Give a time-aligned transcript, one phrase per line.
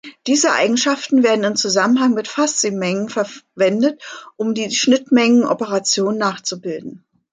[0.25, 4.01] Diese Eigenschaften werden im Zusammenhang mit Fuzzy-Mengen verwendet,
[4.35, 7.05] um die Schnittmengen-Operation nachzubilden.